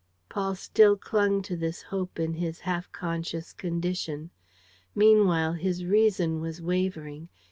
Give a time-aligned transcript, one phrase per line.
[0.29, 4.31] Paul still clung to this hope in his half conscious condition.
[4.95, 7.29] Meanwhile his reason was wavering.